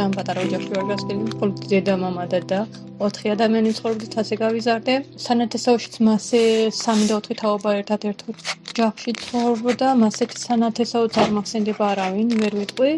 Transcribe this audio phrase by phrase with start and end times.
[0.00, 2.60] ძალიან პატარა ოჯახში ვარ გასული, მხოლოდ დედა, მამა და და
[3.04, 4.94] ოთხი ადამიანი ცხოვრობდით, ასე გავიზარდე.
[5.24, 6.40] სანათესაოშიც მასე
[6.72, 12.92] 3 და 4 თაობა ერთად ერთ ოჯახში ცხოვრობდა, მასეთი სანათესაოც არ მახსენდება არავინ, ვერ ვიტყვი.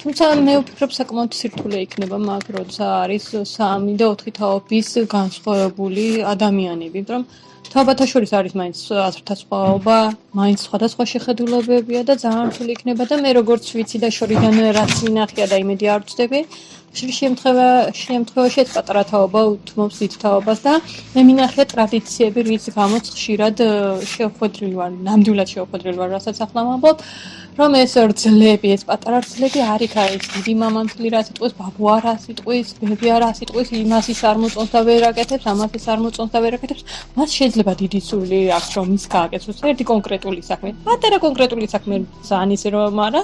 [0.00, 6.96] თუმცა მე ვფიქრობ საკმაოდ სირთულე იქნება მაგ როცა არის 3 და 4 თაობის განსხვავებული ადამიანები,
[7.04, 9.98] იმიტომ რომ თაობათა შორის არის მაინც აზრთა სხვაობა,
[10.34, 15.46] მაინც სხვადასხვა შეხედულებებია და ძალიან რთული იქნება და მე როგორც ვიცი და შორიდან რაც მინახია
[15.52, 16.40] და იმედი არ ვწდები,
[16.90, 20.72] შემთხვევა შემთხვევაში ეს პატარა თაობა უთმობს დიდ თაობას და
[21.14, 23.62] მე მინახია ტრადიციები, რის გამოც ხშირად
[24.14, 26.98] შეხვედრილი ვარ, ნამდვილად შეხვედრილი ვარ, რასაც ახლა ვამბობ.
[27.60, 32.14] რომ ეს რძლები, ეს პატარა რძლები არ იქ არის დიდი მამამთლი რა სიტყვის, ბაბუ არა
[32.24, 36.30] სიტყვის, ბები არა სიტყვის, იმას ის არ მოწონს და ვერ აკეთებს, ამას ის არ მოწონს
[36.30, 36.82] და ვერ აკეთებს.
[37.18, 40.70] მას შეიძლება დიდი სული აქვს რომ ის გააკეთოს ერთი კონკრეტული საქმე.
[40.88, 41.94] პატარა კონკრეტული საქმე
[42.30, 43.20] ძალიან ისე რომ არა,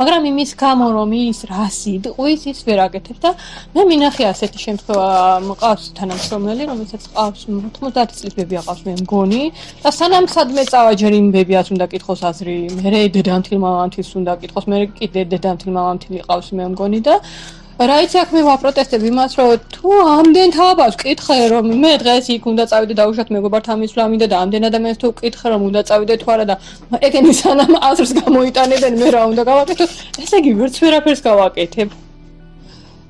[0.00, 3.30] მაგრამ იმის გამო რომ ის რა სიტყვის, ის ვერ აკეთებს და
[3.74, 5.10] მე მინახე ასეთი შემთხვევა
[5.46, 9.42] მყავს თანამშრომელი, რომელსაც ყავს 90 წლის ბები აყავს მე მგონი
[9.84, 14.78] და სანამ სადმე წავაჯერ იმ ბებიას უნდა კითხოს აზრი, მე დედამთილმა მამამთის უნდა კითხოს, მე
[14.98, 17.14] კიდე დედამთილ მამამთილი ყავს მე მგონი და
[17.76, 22.64] რაიც აქ მე ვაპროტესტებ იმას, რომ თუ ამდენ თავს კითხე რომ მე დღეს იქ უნდა
[22.72, 26.32] წავიდე და უშოთ მეგობართ ამის ვამინდა და ამდენ ადამიანს თუ კითხე რომ უნდა წავიდე თუ
[26.36, 26.56] არა და
[27.04, 29.84] ეგენი სანამ აზრს გამოიტანებენ მე რა უნდა გავაკეთო,
[30.24, 32.05] ესე იგი ვერც ვერაფერს გავაკეთებ.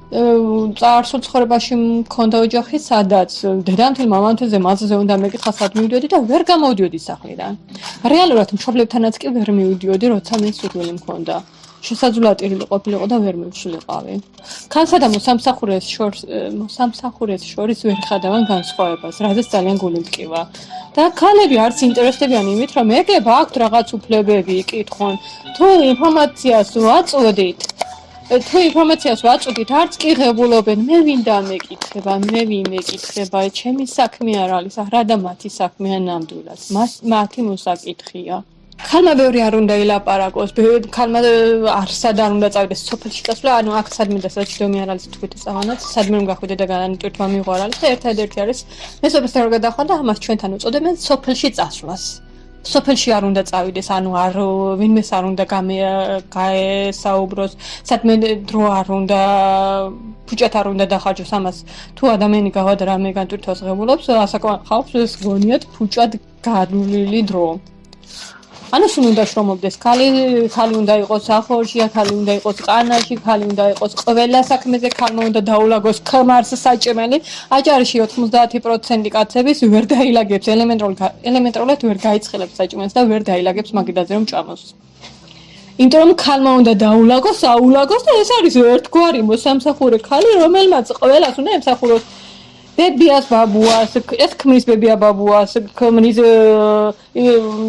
[0.06, 1.74] წარსულ ცხოვრებაში
[2.06, 3.30] მქონდა ოჯახი, სადაც
[3.66, 7.52] დედამთილ მამამთილზე მაზზე უნდა მეკითხა სად მივიდოდი და ვერ გამოვდიოდი სახლიდან.
[8.06, 11.36] რეალურად მშობლებთანაც კი ვერ მივიდიოდი, როცა მე სურვილი მქონდა.
[11.86, 12.34] შესაძლოა
[12.70, 14.14] ყოფილიყო და ვერ მივშულიყავი.
[14.72, 16.20] ქალსა და მოსამსახურეს შორს
[16.62, 20.42] მოსამსახურეს შორის ვერ ხადავან განსხვავებას, რადგან ძალიან გული მტკივა.
[20.96, 25.14] და ქალები არც ინტერესდებიან იმით, რომ ეგება აქვთ რაღაც უფლებები, კითხონ,
[25.56, 27.60] თუ ინფორმაციას ვაწოდით,
[28.26, 34.50] თუ ინფორმაციას ვაწოდით, არც კი ღებულობენ, მე ვინდა მეკითხება, მე ვინ მეკითხება, ჩემი საქმე არ
[34.56, 36.58] არის, რა და მათი საქმეა ნამდვილად.
[36.74, 38.36] მას მათი მოსაკითხია.
[38.82, 40.50] ხალმა ბევრი არ უნდა ილაპარაკოს,
[40.96, 41.20] ხალმა
[41.70, 42.80] არსად არ უნდა წავიდეს?
[42.90, 46.66] სოფელში გასვლა, ანუ აქ სადმე და საჩდომი არ არის თქვით წავანაც, სადმე რომ გახვიდე და
[46.74, 48.58] განიტვირთვა მიყვარალი და ერთადერთი არის.
[49.02, 52.25] მე სოფელს რა გადახვა და ამას ჩვენთან უწოდებენ სოფელში წასვლას.
[52.72, 54.34] სოფელში არ უნდა წავიდეს, ანუ არ
[54.80, 55.44] ვინმეს არ უნდა
[56.36, 57.52] გაესაუბროს,
[57.88, 58.14] სადმე
[58.50, 59.20] დრო არ უნდა
[60.26, 61.56] ფუჭეთ არ უნდა დახარჯოს ამას.
[61.96, 66.12] თუ ადამიანი გავად რამე განტვირთვას ღებულობს, ასაკო ხალხს ეს გონიათ ფუჭად
[66.46, 67.46] განვლილი დრო.
[68.74, 70.06] ანუ სულ უნდა შრომობდეს ქალი,
[70.50, 75.40] ქალი უნდა იყოს ახორში, ქალი უნდა იყოს ყანაში, ქალი უნდა იყოს ყველა საქმეზე, ქალმა უნდა
[75.50, 77.18] დაულაგოს ქმარს საჭმელი.
[77.56, 81.00] აჭარიში 90% კაცების ვერ დაილაგებს ელემენტრულად
[81.30, 84.62] ელემენტრულად ვერ გაიცხელებს საჭმელს და ვერ დაილაგებს მაგიდაზე რომ ჭამოს.
[85.78, 91.50] იმიტომ რომ ქალმა უნდა დაულაგოს, აულაგოს და ეს არის ერთგვარი მოსამსახურე ქალი, რომელმაც ყველას უნდა
[91.58, 92.02] ემსახუროს.
[92.76, 96.18] ბებიას ბაბუას, ეს ქმრის ბებია ბაბუას, ქმრის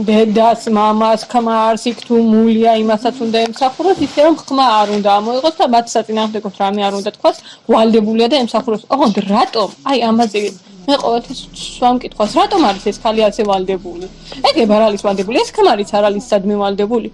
[0.10, 5.56] დედას, მამას, ქმარს იქ თუ მულია, იმასაც უნდა ემსახუროს, ისე რომ ხმა არ უნდა ამოიღოს
[5.62, 7.38] და მათ საწინააღმდეგოდ რამე არ უნდა თქვას,
[7.72, 8.84] ვალდებულია და ემსახუროს.
[8.92, 9.70] ოღონდ რატომ?
[9.88, 10.40] აი ამაზე
[10.88, 14.08] მე ყოველთვის სვამკითხავს, რატომ არის ეს ხალი ასე ვალდებული?
[14.48, 17.12] ეგ არ არის ვალდებული, ეს ქმარიც არ არის სადმე ვალდებული.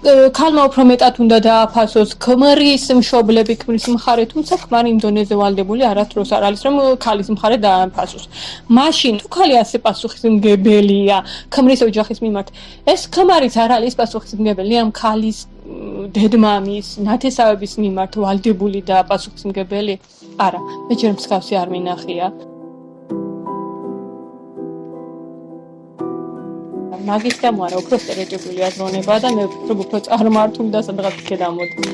[0.00, 6.30] ქალმა უფრო მეტად უნდა დააფასოს ქმრის მშობლები ქმრის მხარე თუმცა ქმარი იმ დონეზე ვალდებული არასდროს
[6.36, 8.24] არ არის რომ ქალის მხარე დააფასოს.
[8.72, 11.18] მაშინ თუ ქალი ასე პასუხისმგებელია
[11.52, 12.48] ქმრის ოჯახის მიმართ
[12.88, 15.38] ეს ქმარიც არ არის პასუხისმგებელი ამ ქალის
[16.16, 19.94] დედმამის ნათესავების მიმართ ვალდებული და პასუხისმგებელი.
[20.40, 22.26] არა მე ჯერ მსგავსი არ მინახია
[27.08, 31.84] მაგის გამო არა უფრო სტერეოტიპული აზროვნება და მე ვფიქრობ უფრო წარმართული და სადღაც ქედამოდი.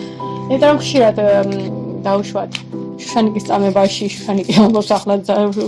[0.52, 1.16] იმიტომ რომ ხშირად
[2.06, 2.50] დაუშვათ
[3.02, 5.14] შუშანიკის წამებაში შუშანიკი ამბობს ახლა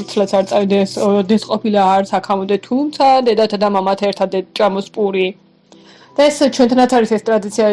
[0.00, 0.90] უცლაც არ წავიდეს
[1.30, 5.26] დეს ყოფილა არც აქამდე თუმცა დედათა და მამათა ერთად ჭამოს პური
[6.18, 7.66] და ეს ჩვენთანაც არის ეს ტრადიცია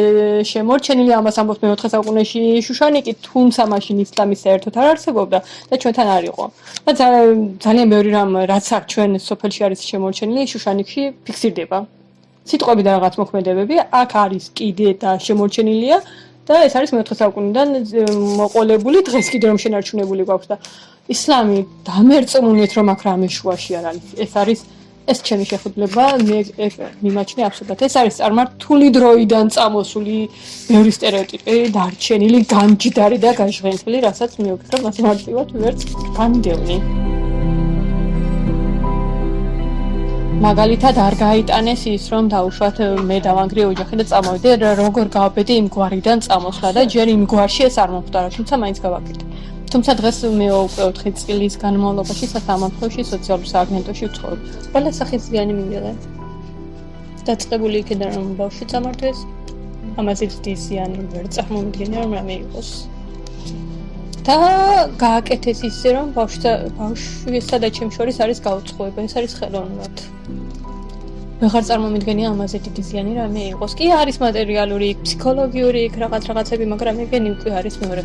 [0.45, 2.41] შემორჩენილი ამას ამბობს მე-4 საუკუნეში.
[2.67, 5.39] შუშანიკი თუმცა მაშინ ისლამის საერთოდ არ არსებობდა
[5.69, 6.45] და ჩვენთან არ იყო.
[6.85, 6.91] და
[7.65, 11.77] ძალიან ბევრი რამ რაც აქ ჩვენ სოფელში არის შემორჩენილი შუშანიკში ფიქსირდება.
[12.45, 15.97] სიტყვები და რაღაც მოქმედებები აქ არის კიდე და შემორჩენილია
[16.45, 17.67] და ეს არის მე-4 საუკუნიდან
[18.45, 20.55] მოყოლებული დღეს კიდე რომ შენარჩუნებული გვაქვს და
[21.09, 21.57] ისლამი
[21.89, 24.07] დამერწმუნეთ რომ აქ რამე შუაში არ არის.
[24.21, 24.59] ეს არის
[25.05, 26.73] ეს ჩემი შეხვედრა მე ეს
[27.05, 27.81] მიმაჩნია აბსოლუტურად.
[27.87, 30.17] ეს არის წარმართული დროიდან წამოსული
[30.69, 35.81] ბევრი стереოტიპი, დარჩენილი, განჯდარი და გაჟღენთილი, რასაც მე ვფიქრობ, მას მარტივად ვერც
[36.17, 36.77] განდევნი.
[40.45, 42.77] მაგალითად არ გაიტანეს ის რომ დავუშვათ
[43.09, 44.49] მე დავანგრე ოჯახი და წამოვიდე
[44.81, 49.25] როგორ გავაბედე იმ გვარიდან წამოსვლა და ჯერ იმ გვარში ეს არ მომხდარა, თუმცა მაინც გავაკეთე.
[49.71, 54.39] თუმცა დღეს მე უკვე 4 წლის განმავლობაში სასამართლოში სოციალურ სააგენტოში ვცხოვრობ
[54.73, 55.93] ყველა სახის ზიანი მინდა
[57.25, 59.19] დაწყებული იქიდან რომ ბავშვი წამართვეს
[60.01, 62.69] ამაზე დიზიანი ვერ წარმომიდგენია რომ რამე იყოს.
[64.27, 64.37] და
[65.01, 69.95] გააკეთეს ისე რომ ბავშვი ბავშვისა და ჩემ შორის არის გაუწყოება ეს არის ხელოვნურად.
[71.41, 73.71] ვეღარ წარმომიდგენია ამაზე დიდი ზიანი რამე იყოს.
[73.79, 78.03] კი არის მატერიალური ფსიქოლოგიური რაღაც რაღაცები მაგრამ ეგენი უკვე არის მეორე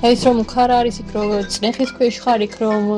[0.00, 2.88] და ის რომ ხარ არის იქ რომ წნეხის ქვეშ ხარ იქ რომ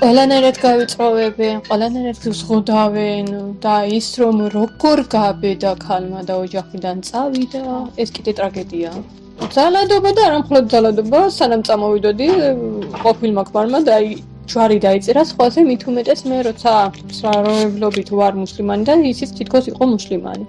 [0.00, 3.32] ყველანაირად გავიწოვებენ ყველანაირად ზღუდავენ
[3.64, 7.64] და ის რომ როგორ გაბედა ქალმა და ოჯახიდან წავიდა
[8.04, 9.00] ეს კიდე ტრაგედიაა
[9.48, 12.26] ძალადობა და არა მხოლოდ ძალადობა, სანამ წამოვიდოდი
[13.02, 14.08] ყოფილმა ქმარმა და აი
[14.52, 16.72] ჯვარი დაიწერა სხვაზე მით უმეტეს მე როცა
[17.18, 20.44] საროებლობით ვარ მუსლიმანი და ისიც თითქოს იყო მუსლიმანი.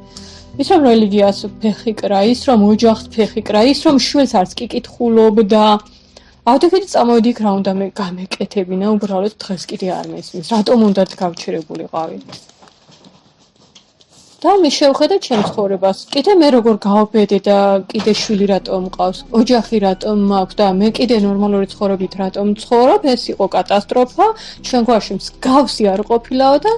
[0.62, 4.66] ის რომ რელიგიას ფეხი კრა, ის რომ ოჯახს ფეხი კრა, ის რომ შვილს არც კი
[4.74, 5.66] კითხულობდა.
[6.52, 10.54] აუდიოფილი წამოვიდი რა უნდა მე გამეკეთებინა, უბრალოდ დღეს კიდე არ მესმის.
[10.56, 12.18] რატომ უნდა გავჩერებულიყავი?
[14.42, 15.98] და მე შევხედე ჩემს ცხოვრებას.
[16.14, 17.58] კიდე მე როგორ გავაბედე და
[17.92, 19.20] კიდე შვილი რატომ მყავს?
[19.38, 23.02] ოჯახი რატომ მაქვს და მე კიდე ნორმალური ცხოვრებით რატომ ცხოვრობ?
[23.14, 24.26] ეს იყო კატასტროფა.
[24.66, 26.74] ჩვენ გვაში მსგავსი არ ყოფილაო და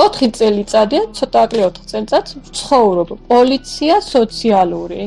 [0.00, 3.08] 4 წელიწადია, ცოტა აკლი 4 წელიწადს ცხოვრობ.
[3.32, 5.00] პოლიცია, სოციალური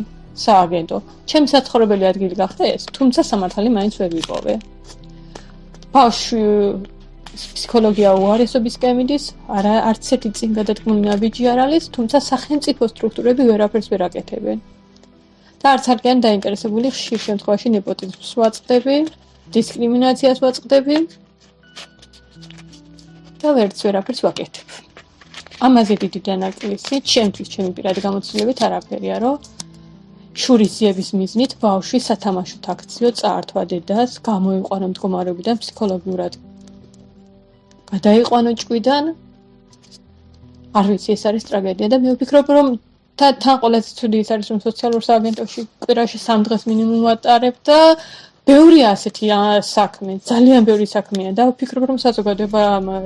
[0.44, 0.98] სააგენტო.
[1.30, 4.56] ჩემი საცხოვრებელი ადგილი გახდა ეს, თუმცა სამართალი მაინც ვერ ვიპოვე.
[5.94, 6.44] ბავშვი
[7.34, 9.26] ფსიქოლოგია უარესობისკენ მიდის,
[9.58, 14.58] არა არც ერთი წინ გადადგმული ნაბიჯი არ არის, თუმცა სახელმწიფო სტრუქტურები ვერაფერს ვერ აკეთებენ.
[15.64, 18.96] და არც არიან დაინტერესებული ხშირ შემთხვევაში ნეპოტიზმს ვაწყდები,
[19.56, 20.98] დისკრიმინაციას ვაწყდები.
[23.42, 24.83] და ვერც ვერაფერს ვაკეთებ.
[25.64, 29.36] ამაზე დიდი დანაკლისი, ჩემთვის ჩემი პირადი გამოცდილებით არაფერია, რომ
[30.44, 36.34] შურისიების მიზნით ბავშვი სათამაშო აქციო წაართვა დედას, გამოიყვანა მდგომარეობიდან ფსიქოლოგიურად
[37.94, 39.04] გადაიყვანო ჭკვიდან.
[40.80, 42.68] არ ვიცი, ეს არის ტრაგედია და მე ვფიქრობ, რომ
[43.20, 47.80] თან თან ყველაზე ცუდი ის არის, რომ სოციალურ სააგენტოში კვირაში 3 დღეს მინიმუმ ვატარებ და
[48.50, 49.26] ბევრი ასეთი
[49.64, 52.62] საქმე, ძალიან ბევრი საქმეა და ვფიქრობ, რომ საზოგადოება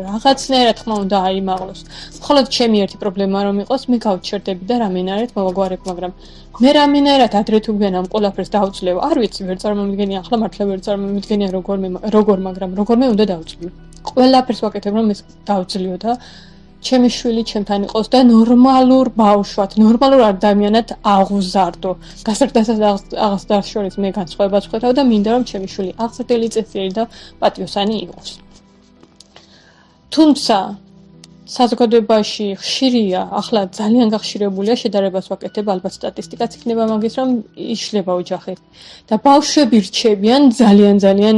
[0.07, 1.81] რაღაცნაირად ხმა უნდა აიმაღლოს.
[2.27, 6.11] მხოლოდ ჩემი ერთი პრობლემა რომ იყოს, მე გავჩერდები და რამენაირად მოვაგვარებ, მაგრამ
[6.59, 8.95] მე რამენაირად ადრე თუ გენამ ყოლაფერს დაუძლევ.
[9.07, 13.25] არ ვიცი, ვერ წარმომიდგენია, ახლა მართლა ვერ წარმომიდგენია როგორ მე როგორ, მაგრამ როგორ მე უნდა
[13.31, 13.71] დაუძლევ.
[14.11, 16.11] ყველაფერს ვაკეთებ რომ ეს დავძლიო და
[16.87, 21.91] ჩემი შვილი ჩემთან იყოს და ნორმალურ ბავშვად, ნორმალურ ადამიანად აღუზარდო.
[22.27, 22.79] გასაგდასად
[23.27, 27.03] აღსდარ შორის მე განსხვავებას ხვეთავ და მინდა რომ ჩემი შვილი აღზრდელი წესიერი და
[27.39, 28.29] პატიოსანი იყოს.
[30.11, 30.57] თუმცა
[31.47, 37.29] საზოგადოებაში ხშირია, ახლა ძალიან გახშირებულია შედარებას ვაკეთებ, ალბათ სტატისტიკაც იქნება მაგის, რომ
[37.75, 38.53] იშლება ოჯახი.
[39.07, 41.37] და ბავშვები რჩებიან ძალიან ძალიან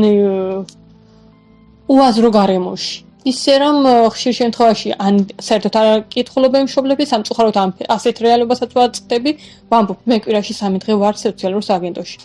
[1.94, 2.96] უაზრო გარემოში.
[3.32, 3.78] ისე რომ
[4.16, 5.16] ხშირ შემთხვევაში ან
[5.48, 9.32] საერთოდ არ კითხულობენ მშობლები სამწუხაროდ ამ ასეთ რეალობასაც ვაწყდები,
[9.72, 12.18] ვამბობ, მე კვირაში 3 დღე ვარ სოციალურ სააგენტოში.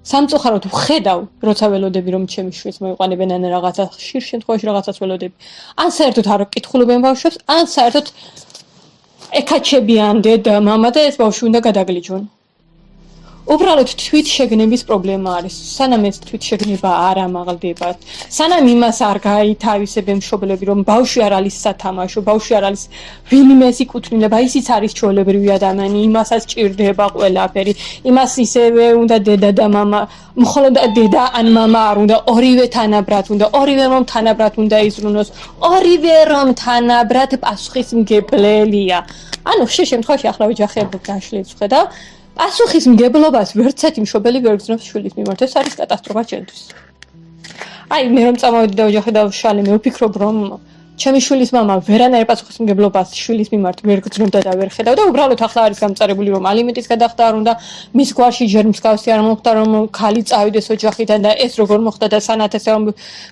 [0.00, 5.34] სამწუხაროდ ვხედავ, როცა ველოდები, რომ ჩემი შვილს მოიყვანებენ ან რაღაცა ხშირ შემთხვევაში რაღაცას ველოდები.
[5.76, 8.06] ან საერთოდ არ ეკითხულობენ ბავშვებს, ან საერთოდ
[9.40, 12.22] ეკაჩებიან დედა, მამა და ეს ბავშვი უნდა გადაგლიჯონ.
[13.49, 15.55] უბრალოდ თვით შეგნების პრობლემა არის.
[15.77, 17.89] სანამ ეს თვით შეგნება არ ამაღლდება,
[18.37, 22.83] სანამ იმას არ გაითავისებენ მშობლები, რომ ბავშვი არ არის სათამაშო, ბავშვი არ არის
[23.29, 27.73] ვინმეს იკუთვნილება, ისიც არის ჩვეულებრივი ადამიანი, იმასაც ჭირდება ყველაფერი.
[28.09, 30.01] იმას ისევე უნდა დედა და мама,
[30.41, 35.29] მხოლოდ დედა ან мама არ უნდა, ორივე თანაბრად უნდა, ორივე რომ თანაბრად უნდა იზრუნოს,
[35.61, 38.99] ორივე რომ თანაბრად პასუხისმგებლელია.
[39.45, 41.85] ანუ შე შემთხვევაში ახლა ოჯახები გაშლით ხედავ
[42.35, 45.39] პასუხისმგებლობას ვერცერთი მშობელი ვერ გძნობს შვილის მიმართ.
[45.47, 46.63] ეს არის კატასტროფა ჩვენთვის.
[47.95, 50.35] აი, მე რომ წამოვიდი და ოჯახი დავშალე, მე ვფიქრობ, რომ
[50.95, 55.61] ჩემი შვილის мама ვერანაირ პასუხისმგებლობას შვილის მიმართ ვერ გძნობდა და ვერ ხედავ და უბრალოდ ახლა
[55.67, 57.53] არის გამწარებული, რომ ალიმენტის გადახდა არ უნდა,
[57.99, 62.19] მის გვარში ჯერ მსგავსი არ მოხდა, რომ ქალი წავიდეს ოჯახიდან და ეს როგორ მოხდა და
[62.27, 62.83] სანათეს რომ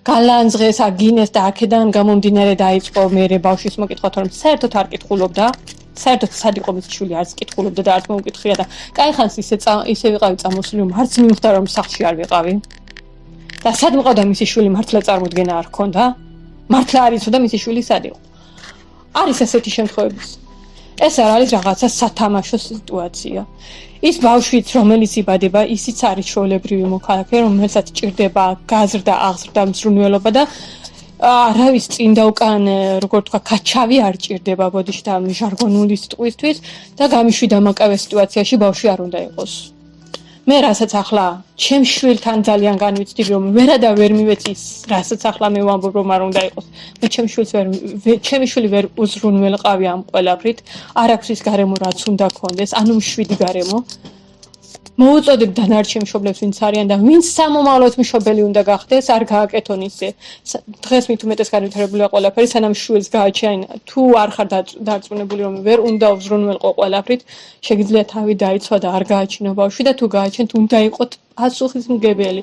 [0.10, 5.46] გალანძღეს, აგინეს და აქედან გამომდინარე დაიწყო მე ბავშვის მოკითხვა, რომ საერთოდ არ კითხულობდა.
[6.05, 8.65] საერთოდ სად იყო მისი შვილი არც კითხულობდა და არც მოუკითხია და
[8.97, 9.57] კაი ხანს ისე
[9.95, 12.55] ისე ვიყავი წამოსული რომ არც მივხვდა რომ სახში არ ვიყავი.
[13.65, 16.05] და სად მიყავდა მისი შვილი მართლა წარმოდგენა არ ქონდა
[16.75, 18.19] მართლა არ იცოდა მისი შვილი სად იყო?
[19.21, 20.23] არის ესეთი შემთხვევები
[21.07, 23.41] ეს არ არის რაღაცა სათამაშო სიტუაცია.
[24.09, 30.43] ის ბავშვიც რომელიც იბადება ისიც არის შოულებრივი მოქალაქე რომელსაც ჭირდება გაზრდა აღზრდა მსრუნველობა და
[31.19, 32.63] არავის წინ და უკან
[33.03, 36.59] როგორ თქვა კაჩავი არ ჭირდება ბოდიში და ჟარგონული სიტყვისთვის
[36.95, 39.53] და გამიშვიდა მაკავე სიტუაციაში ბავშვი არ უნდა იყოს.
[40.49, 41.27] მე რასაც ახლა
[41.61, 46.23] ჩემ შვილთან ძალიან განვიცდი რომ ვერა და ვერ მივეცის რასაც ახლა მე ვამბობ რომ არ
[46.29, 46.67] უნდა იყოს.
[47.03, 47.67] მე ჩემ შვილს ვერ
[48.29, 50.59] ჩემი შვილი ვერ უზრუნველყავი ამ ყველაფრით.
[51.03, 53.79] არ აქვს ის გარემო რაც უნდა კონდეს ანუ მშვიდი გარემო
[54.99, 60.09] მოუწოდებ დანარჩენ მშობლებს ვინც არიან და ვინც სამომავლოდ მშობელი უნდა გახდეს არ გააკეთონ ისე.
[60.87, 63.59] დღეს მით უმეტეს განვითარებულია ყველაფერი სანამ შვილს გააჩენ
[63.89, 64.49] თუ არ ხარ
[64.89, 67.23] დარწმუნებული რომ ვერ უნდა უზრუნველყო ყველაფრით
[67.69, 72.43] შეგიძლია თავი დაიცვა და არ გააჩინო ბავშვი და თუ გააჩენთ უნდა იყოთ პასუხისმგებელი.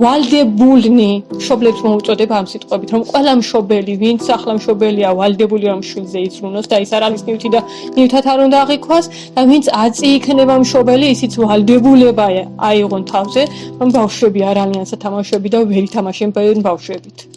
[0.00, 6.70] ვალდებულნი მშობლებს მოუწოდება ამ სიტყვებით რომ ყველა მშობელი ვინც ახლა მშობელია ვალდებული რომ შვილზე იზრუნოს
[6.72, 7.60] და ის არ არის ნივთი და
[7.96, 12.26] ნივთად არ უნდა აღიქვას და ვინც აწი იქნება მშობელი ისიც ვალდებულება
[12.70, 13.42] აიღონ თავზე
[13.82, 16.30] რომ ბავშვები არ არიან სათამაშოები და ვერ ითამაშენ
[16.70, 17.29] ბავშვებით